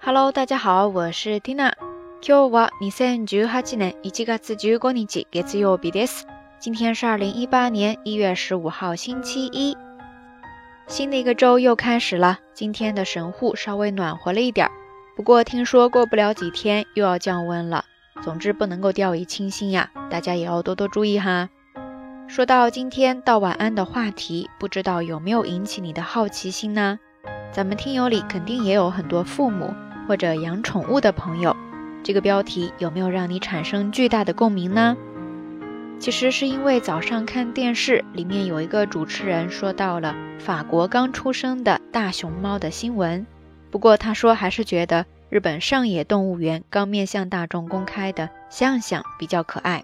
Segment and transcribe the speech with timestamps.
[0.00, 1.72] Hello，大家好，我是 Tina。
[2.20, 6.24] 今日は二千十八年一月十五日月曜日です。
[6.58, 9.76] 今天是二零一八年一月十五号星期一。
[10.86, 14.72] 新的一个周又开始了，今天的神户稍微暖和了一点儿，
[15.16, 17.84] 不过听说过不了几天又要降温了。
[18.22, 21.48] 总之不能够掉以轻心呀，大家也要多多注意哈。
[22.28, 26.98] 说到今天到晚安的话题，不知道有没有引起你的好奇心呢？
[27.52, 29.74] 咱们听友里肯定也有很多父母
[30.07, 31.55] 或者养宠物的朋友，
[32.03, 34.97] 这个标题有没有让你产生巨大的共鸣呢？
[35.99, 43.25] 其实是因为早上看电视，里面有一个主持人说到了法国刚出生的大熊猫的新闻。
[43.69, 49.83] 不过他说还是觉得日本上野动物园刚面向大众公开的象象比较可爱。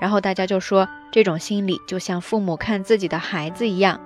[0.00, 4.00] 然后大家就说这种心理就像父母看自己的孩子一样，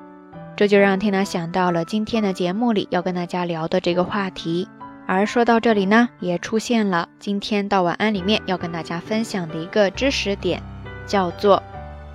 [0.56, 4.68] 这就让天娜想到了今天的节目里要跟大家聊的这个话题。
[5.06, 10.62] 而说到这里呢，也出现了今天到晚安里面要跟大家分享的一个知识点。
[11.06, 11.62] 叫做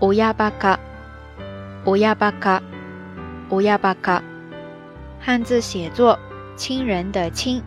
[0.01, 0.77] 乌鸦巴卡，
[1.85, 2.61] 乌鸦巴卡，
[3.49, 4.21] 乌鸦巴卡，
[5.17, 6.19] 汉字写作
[6.57, 7.63] 亲人的亲，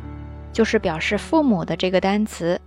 [0.52, 2.60] 就是表示父母的这个单词，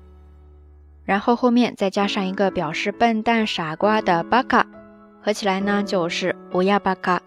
[1.05, 4.65] 然后后面再加上一个表示笨蛋傻瓜的巴卡，
[5.21, 7.21] 合起来呢就是乌鸦巴卡。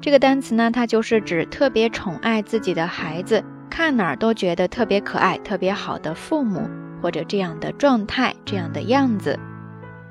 [0.00, 6.68] 这个单词呢，它就是指特别宠爱自己的孩子，看哪儿都觉得特别可爱、特别好的父母，
[7.02, 9.38] 或者这样的状态、这样的样子。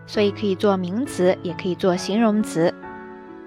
[0.08, 2.74] 所以可以做名词，也可以做形容词。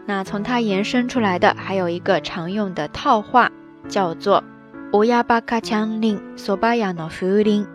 [0.07, 3.51] 那从它延伸出来的还有一个常用的套话，
[3.89, 4.43] 叫做
[4.93, 7.67] “乌鸦巴卡枪令索巴亚诺夫林”。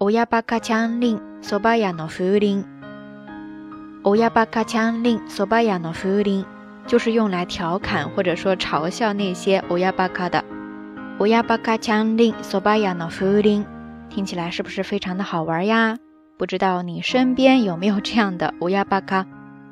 [0.00, 2.64] 乌鸦巴卡枪令索巴亚诺夫林。
[4.04, 6.44] 乌鸦巴卡枪令索巴亚诺夫林，
[6.86, 10.44] 就是用来调侃或者说嘲笑那些乌鸦巴卡的。
[11.20, 13.66] 乌鸦巴卡枪令索巴亚诺夫林，
[14.08, 15.98] 听起来是不是非常的好玩呀？
[16.38, 19.26] 不知道你身边有没有这样的乌鸦巴卡，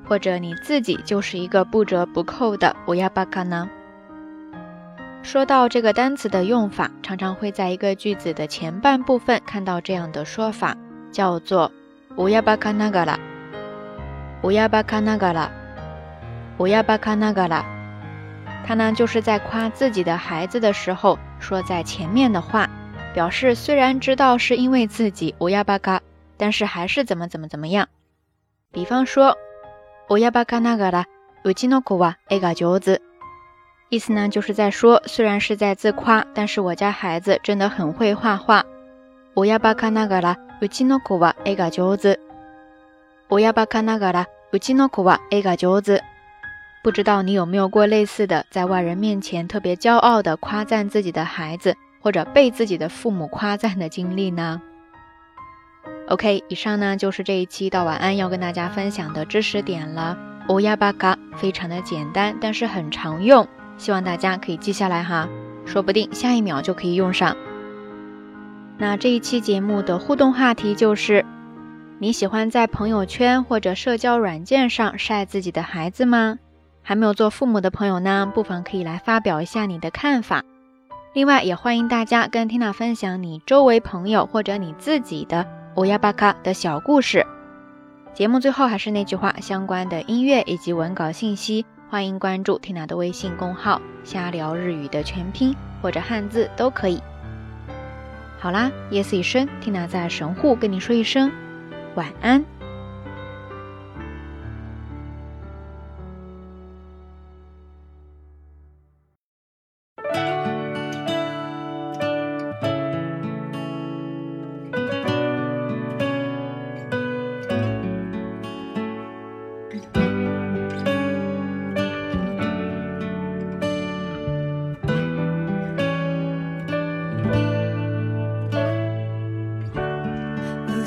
[0.07, 3.67] 或者你自己就是一个不折不扣的乌鸦巴卡呢？
[5.23, 10.77] 说到这个单词的用法，常常会在一个句子的前半部分看到这样的说法，
[11.11, 11.73] 叫做
[12.17, 13.19] 乌鸦巴卡那个啦，
[14.43, 15.51] 乌鸦巴卡那个啦，
[16.59, 17.65] 乌鸦巴卡那个啦。
[18.67, 22.70] 它呢就是在夸自己的孩子的时候说在前面的话，
[23.14, 26.02] 表示虽然知道是因为自己乌鸦巴卡。
[26.36, 27.88] 但是还是怎么怎么怎么样？
[28.72, 29.38] 比方说，
[30.10, 31.06] 我要把卡那个啦，
[31.44, 33.00] うちの子は絵が上手。
[33.90, 38.66] 意思呢，就是在说，虽然是在自夸，但是我家孩子真的很会画画。
[39.36, 42.18] 我要把卡那个啦，うちの子は絵が上手。
[43.30, 46.02] 我要把卡那个啦，うちの子は絵が上手。
[46.83, 54.63] 不知道你有没有过类似的，在外人面前特别骄傲的夸赞自己的孩子，或者被自己的父母夸赞的经历呢
[56.09, 60.17] ？OK，以上呢就是这一期到晚安要跟大家分享的知识点了。
[60.49, 63.47] 乌鸦巴嘎非常的简单，但是很常用，
[63.77, 65.29] 希望大家可以记下来哈，
[65.67, 67.37] 说不定下一秒就可以用上。
[68.79, 71.27] 那这一期节目的互动话题就是：
[71.99, 76.39] 你喜欢在朋友圈或者社交软件上晒自己的孩子吗？
[76.89, 80.43] 还没有做父母的朋友呢，不妨可以来发表一下你的看法。
[81.13, 85.47] 另外，也欢迎大家跟 Tina 分享你周围朋友或者你自己的。
[85.77, 87.27] 乌鸦巴卡的小故事。
[88.15, 97.03] 节目最后还是那句话，相关的音乐以及文稿信息，欢迎关注 Tina 的微信公号“瞎聊日语”的全拼或者汉字都可以。
[98.39, 101.31] 好啦，夜色已深，Tina 在神户跟你说一声
[101.97, 102.43] 晚安。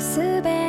[0.02, 0.61] 真っ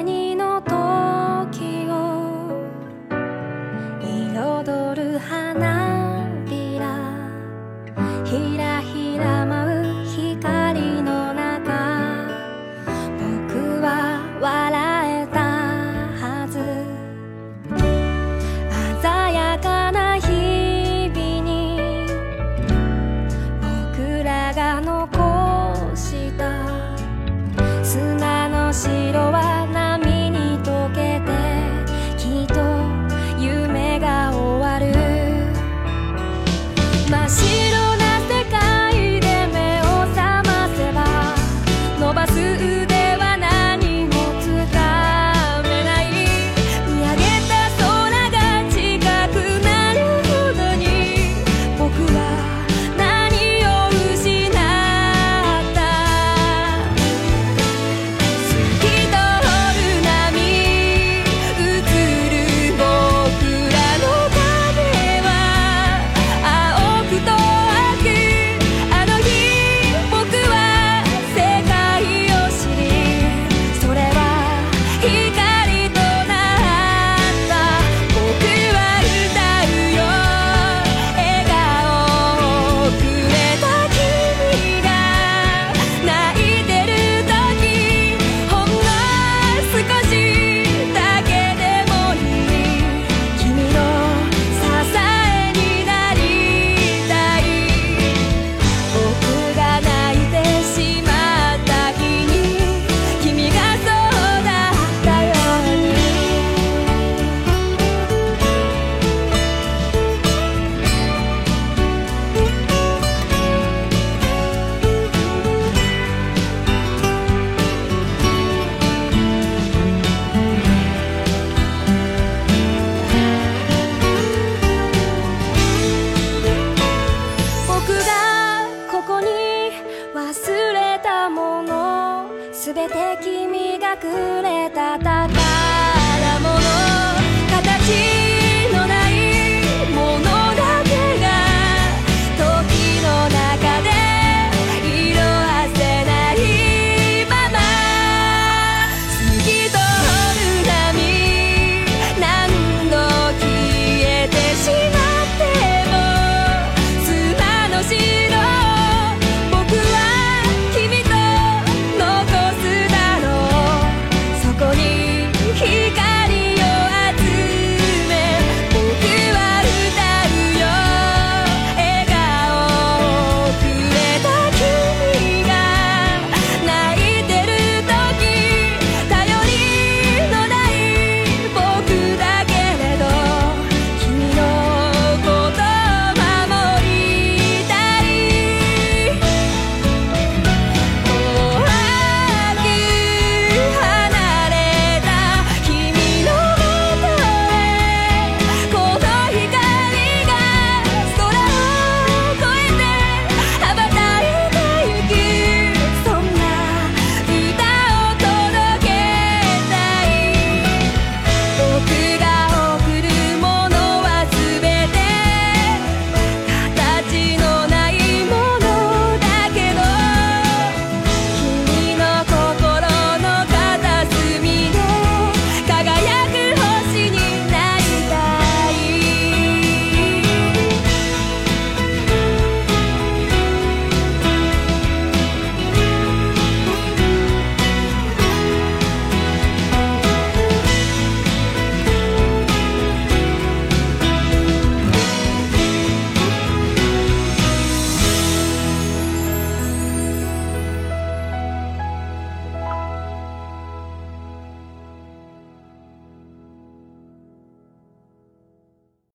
[132.75, 135.43] 全て君がくれたた